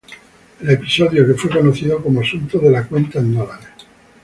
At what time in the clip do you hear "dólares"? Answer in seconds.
3.35-3.69